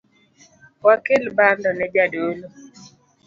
Wakel 0.85 1.23
bando 1.37 1.69
ne 1.73 1.85
jadolo 1.93 2.47